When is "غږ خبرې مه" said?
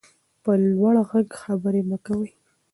1.09-1.97